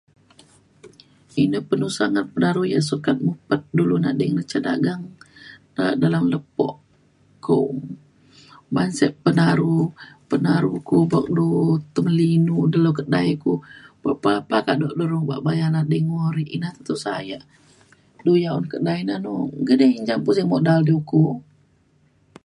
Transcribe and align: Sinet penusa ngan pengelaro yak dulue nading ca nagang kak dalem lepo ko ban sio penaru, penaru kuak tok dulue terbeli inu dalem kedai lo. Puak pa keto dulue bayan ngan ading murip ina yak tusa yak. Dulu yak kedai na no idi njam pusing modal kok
Sinet 1.33 1.63
penusa 1.69 2.03
ngan 2.13 2.25
pengelaro 2.33 2.63
yak 2.71 3.61
dulue 3.77 3.99
nading 4.03 4.33
ca 4.49 4.57
nagang 4.65 5.03
kak 5.77 5.93
dalem 6.01 6.25
lepo 6.33 6.69
ko 7.45 7.57
ban 8.73 8.89
sio 8.97 9.09
penaru, 9.23 9.77
penaru 10.29 10.73
kuak 10.87 11.05
tok 11.11 11.27
dulue 11.35 11.73
terbeli 11.93 12.25
inu 12.37 12.57
dalem 12.73 12.93
kedai 12.97 13.29
lo. 13.41 13.53
Puak 14.01 14.17
pa 14.49 14.57
keto 14.67 14.85
dulue 15.01 15.35
bayan 15.45 15.71
ngan 15.73 15.85
ading 15.89 16.05
murip 16.15 16.47
ina 16.55 16.69
yak 16.71 16.77
tusa 16.85 17.13
yak. 17.29 17.43
Dulu 18.23 18.33
yak 18.43 18.55
kedai 18.71 18.99
na 19.07 19.15
no 19.23 19.33
idi 19.73 19.87
njam 20.03 20.19
pusing 20.25 20.49
modal 20.51 20.79
kok 21.09 21.37